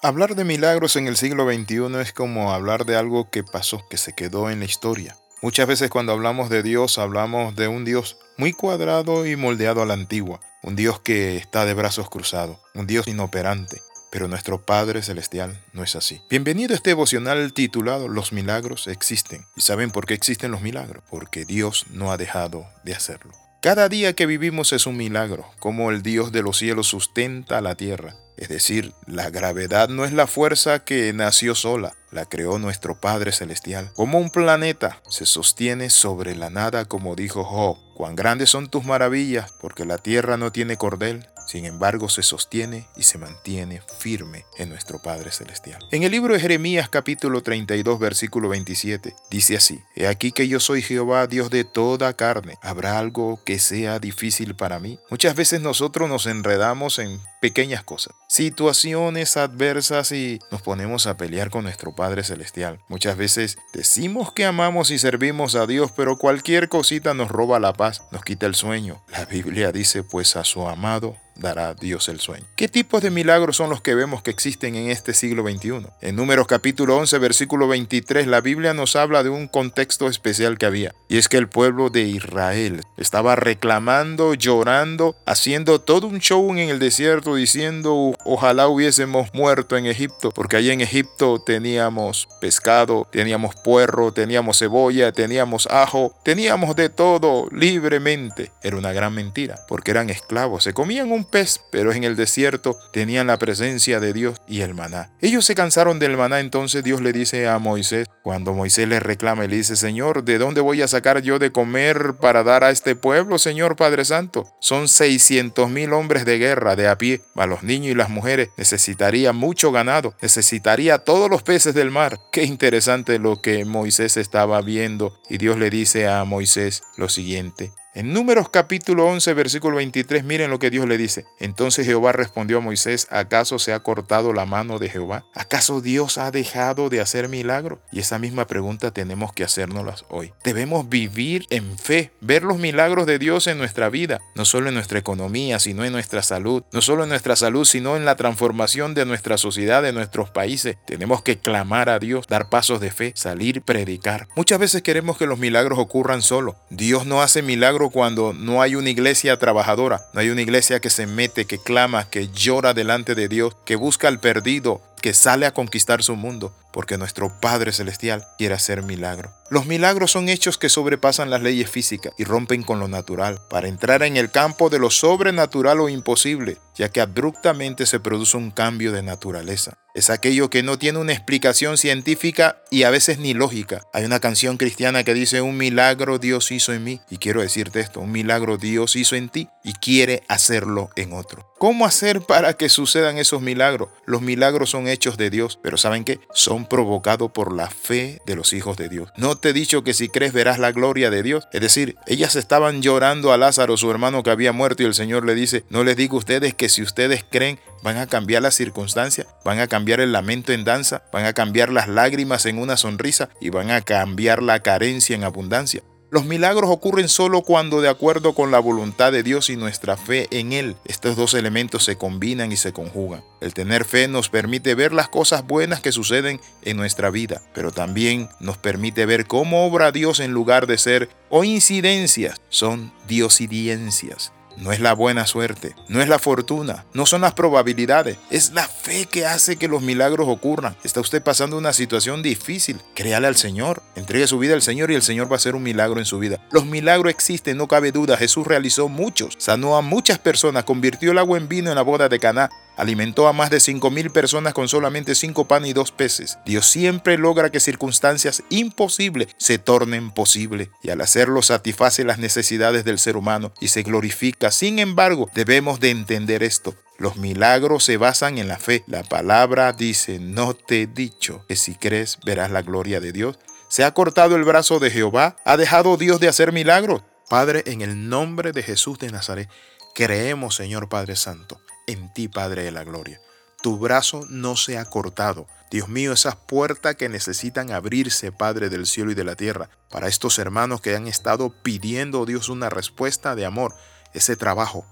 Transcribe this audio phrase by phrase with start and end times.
[0.00, 3.96] Hablar de milagros en el siglo XXI es como hablar de algo que pasó, que
[3.96, 5.16] se quedó en la historia.
[5.42, 9.86] Muchas veces cuando hablamos de Dios hablamos de un Dios muy cuadrado y moldeado a
[9.86, 13.82] la antigua, un Dios que está de brazos cruzados, un Dios inoperante.
[14.12, 16.22] Pero nuestro Padre Celestial no es así.
[16.30, 19.46] Bienvenido a este devocional titulado Los milagros existen.
[19.56, 21.02] ¿Y saben por qué existen los milagros?
[21.10, 23.32] Porque Dios no ha dejado de hacerlo.
[23.60, 27.74] Cada día que vivimos es un milagro, como el Dios de los cielos sustenta la
[27.74, 28.14] tierra.
[28.38, 33.32] Es decir, la gravedad no es la fuerza que nació sola, la creó nuestro Padre
[33.32, 33.90] Celestial.
[33.94, 37.78] Como un planeta se sostiene sobre la nada, como dijo Job.
[37.96, 42.86] Cuán grandes son tus maravillas, porque la tierra no tiene cordel, sin embargo se sostiene
[42.94, 45.82] y se mantiene firme en nuestro Padre Celestial.
[45.90, 50.60] En el libro de Jeremías capítulo 32 versículo 27 dice así, He aquí que yo
[50.60, 52.58] soy Jehová, Dios de toda carne.
[52.60, 54.98] ¿Habrá algo que sea difícil para mí?
[55.08, 61.48] Muchas veces nosotros nos enredamos en pequeñas cosas, situaciones adversas y nos ponemos a pelear
[61.48, 62.80] con nuestro Padre Celestial.
[62.88, 67.72] Muchas veces decimos que amamos y servimos a Dios, pero cualquier cosita nos roba la
[67.72, 69.02] paz, nos quita el sueño.
[69.08, 72.44] La Biblia dice pues a su amado dará Dios el sueño.
[72.56, 75.86] ¿Qué tipos de milagros son los que vemos que existen en este siglo XXI?
[76.00, 80.66] En Números capítulo 11, versículo 23, la Biblia nos habla de un contexto especial que
[80.66, 80.94] había.
[81.08, 86.58] Y es que el pueblo de Israel estaba reclamando, llorando, haciendo todo un show en
[86.68, 93.54] el desierto diciendo, ojalá hubiésemos muerto en Egipto, porque allí en Egipto teníamos pescado, teníamos
[93.56, 98.50] puerro, teníamos cebolla, teníamos ajo, teníamos de todo libremente.
[98.62, 102.78] Era una gran mentira, porque eran esclavos, se comían un pez, pero en el desierto
[102.92, 105.10] tenían la presencia de Dios y el maná.
[105.20, 109.46] Ellos se cansaron del maná, entonces Dios le dice a Moisés, cuando Moisés le reclama
[109.46, 112.96] le dice, Señor, ¿de dónde voy a sacar yo de comer para dar a este
[112.96, 114.46] pueblo, Señor Padre Santo?
[114.60, 118.50] Son 600 mil hombres de guerra de a pie, a los niños y las mujeres
[118.56, 122.20] necesitaría mucho ganado, necesitaría todos los peces del mar.
[122.32, 127.72] Qué interesante lo que Moisés estaba viendo y Dios le dice a Moisés lo siguiente,
[127.94, 131.24] en Números capítulo 11, versículo 23, miren lo que Dios le dice.
[131.40, 135.24] Entonces Jehová respondió a Moisés, ¿acaso se ha cortado la mano de Jehová?
[135.34, 137.80] ¿Acaso Dios ha dejado de hacer milagro?
[137.90, 140.32] Y esa misma pregunta tenemos que hacérnoslas hoy.
[140.44, 144.74] Debemos vivir en fe, ver los milagros de Dios en nuestra vida, no solo en
[144.74, 148.94] nuestra economía, sino en nuestra salud, no solo en nuestra salud, sino en la transformación
[148.94, 150.76] de nuestra sociedad, de nuestros países.
[150.86, 154.28] Tenemos que clamar a Dios, dar pasos de fe, salir, predicar.
[154.36, 156.56] Muchas veces queremos que los milagros ocurran solo.
[156.70, 160.90] Dios no hace milagros cuando no hay una iglesia trabajadora, no hay una iglesia que
[160.90, 165.46] se mete, que clama, que llora delante de Dios, que busca al perdido, que sale
[165.46, 169.32] a conquistar su mundo, porque nuestro Padre Celestial quiere hacer milagro.
[169.50, 173.68] Los milagros son hechos que sobrepasan las leyes físicas y rompen con lo natural, para
[173.68, 178.50] entrar en el campo de lo sobrenatural o imposible, ya que abruptamente se produce un
[178.50, 179.78] cambio de naturaleza.
[179.98, 183.82] Es aquello que no tiene una explicación científica y a veces ni lógica.
[183.92, 187.00] Hay una canción cristiana que dice, un milagro Dios hizo en mí.
[187.10, 191.52] Y quiero decirte esto, un milagro Dios hizo en ti y quiere hacerlo en otro.
[191.58, 193.88] ¿Cómo hacer para que sucedan esos milagros?
[194.06, 196.20] Los milagros son hechos de Dios, pero ¿saben qué?
[196.32, 199.10] Son provocados por la fe de los hijos de Dios.
[199.16, 201.48] No te he dicho que si crees verás la gloria de Dios.
[201.52, 205.26] Es decir, ellas estaban llorando a Lázaro, su hermano que había muerto, y el Señor
[205.26, 208.54] le dice, no les digo a ustedes que si ustedes creen van a cambiar las
[208.54, 212.76] circunstancias, van a cambiar el lamento en danza, van a cambiar las lágrimas en una
[212.76, 215.82] sonrisa y van a cambiar la carencia en abundancia.
[216.10, 220.26] Los milagros ocurren solo cuando de acuerdo con la voluntad de Dios y nuestra fe
[220.30, 223.22] en Él, estos dos elementos se combinan y se conjugan.
[223.42, 227.72] El tener fe nos permite ver las cosas buenas que suceden en nuestra vida, pero
[227.72, 234.32] también nos permite ver cómo obra Dios en lugar de ser o incidencias, son diosidiencias.
[234.60, 238.66] No es la buena suerte, no es la fortuna, no son las probabilidades, es la
[238.66, 240.76] fe que hace que los milagros ocurran.
[240.82, 244.96] Está usted pasando una situación difícil, créale al Señor, entregue su vida al Señor y
[244.96, 246.40] el Señor va a hacer un milagro en su vida.
[246.50, 251.18] Los milagros existen, no cabe duda, Jesús realizó muchos, sanó a muchas personas, convirtió el
[251.18, 254.68] agua en vino en la boda de Caná, alimentó a más de 5.000 personas con
[254.68, 256.38] solamente 5 panes y 2 peces.
[256.46, 262.84] Dios siempre logra que circunstancias imposibles se tornen posibles y al hacerlo satisface las necesidades
[262.84, 264.50] del ser humano y se glorifica.
[264.50, 266.74] Sin embargo, debemos de entender esto.
[266.98, 268.84] Los milagros se basan en la fe.
[268.86, 273.38] La palabra dice, no te he dicho que si crees verás la gloria de Dios.
[273.68, 275.36] ¿Se ha cortado el brazo de Jehová?
[275.44, 277.02] ¿Ha dejado Dios de hacer milagros?
[277.28, 279.50] Padre, en el nombre de Jesús de Nazaret,
[279.94, 283.20] creemos, Señor Padre Santo, en ti, Padre de la Gloria.
[283.60, 285.48] Tu brazo no se ha cortado.
[285.70, 290.06] Dios mío, esas puertas que necesitan abrirse, Padre del cielo y de la tierra, para
[290.06, 293.74] estos hermanos que han estado pidiendo, Dios, una respuesta de amor,
[294.14, 294.86] ese trabajo,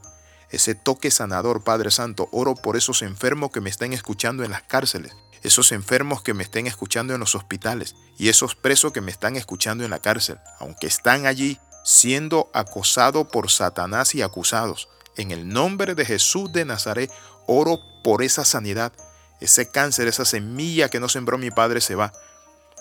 [0.51, 2.29] ese toque sanador, Padre Santo.
[2.33, 5.13] Oro por esos enfermos que me estén escuchando en las cárceles,
[5.43, 9.37] esos enfermos que me estén escuchando en los hospitales y esos presos que me están
[9.37, 14.89] escuchando en la cárcel, aunque están allí siendo acosados por Satanás y acusados.
[15.17, 17.11] En el nombre de Jesús de Nazaret,
[17.47, 18.93] oro por esa sanidad.
[19.41, 22.13] Ese cáncer, esa semilla que no sembró mi padre se va.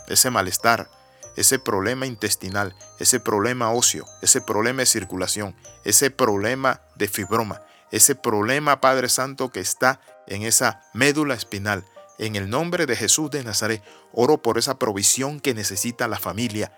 [0.08, 0.90] Ese malestar,
[1.38, 7.62] ese problema intestinal, ese problema óseo, ese problema de circulación, ese problema de fibroma,
[7.92, 11.86] ese problema, Padre Santo, que está en esa médula espinal.
[12.18, 16.72] En el nombre de Jesús de Nazaret, oro por esa provisión que necesita la familia.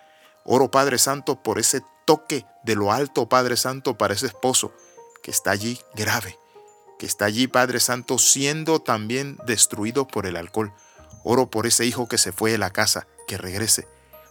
[0.43, 4.71] Oro, Padre Santo, por ese toque de lo alto, Padre Santo, para ese esposo
[5.21, 6.37] que está allí grave,
[6.99, 10.73] que está allí, Padre Santo, siendo también destruido por el alcohol.
[11.23, 13.87] Oro por ese hijo que se fue de la casa, que regrese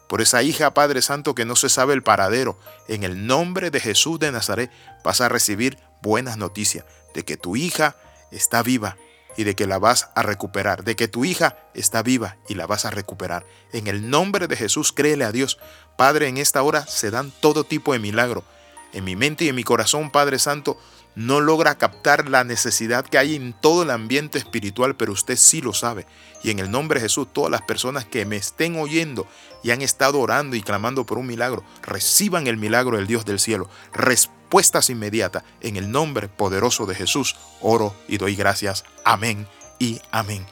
[0.08, 2.58] por esa hija, Padre Santo, que no se sabe el paradero.
[2.88, 4.70] En el nombre de Jesús de Nazaret
[5.02, 6.84] vas a recibir buenas noticias
[7.14, 7.96] de que tu hija
[8.30, 8.96] está viva
[9.36, 12.66] y de que la vas a recuperar, de que tu hija está viva y la
[12.66, 13.44] vas a recuperar.
[13.72, 15.58] En el nombre de Jesús, créele a Dios.
[15.96, 18.44] Padre, en esta hora se dan todo tipo de milagro.
[18.92, 20.78] En mi mente y en mi corazón, Padre Santo,
[21.16, 25.62] no logra captar la necesidad que hay en todo el ambiente espiritual, pero usted sí
[25.62, 26.06] lo sabe.
[26.42, 29.26] Y en el nombre de Jesús, todas las personas que me estén oyendo
[29.62, 33.40] y han estado orando y clamando por un milagro, reciban el milagro del Dios del
[33.40, 33.70] cielo.
[33.94, 35.42] Respuestas inmediatas.
[35.62, 38.84] En el nombre poderoso de Jesús, oro y doy gracias.
[39.02, 39.48] Amén
[39.78, 40.46] y amén.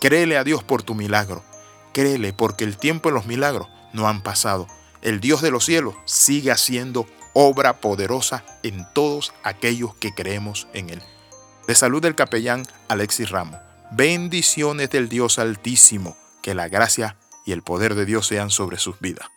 [0.00, 1.44] Créele a Dios por tu milagro.
[1.92, 4.66] Créele porque el tiempo de los milagros no han pasado.
[5.02, 10.90] El Dios de los cielos sigue haciendo obra poderosa en todos aquellos que creemos en
[10.90, 11.02] Él.
[11.66, 13.60] De salud del capellán Alexis Ramos.
[13.92, 18.98] Bendiciones del Dios Altísimo, que la gracia y el poder de Dios sean sobre sus
[19.00, 19.28] vidas.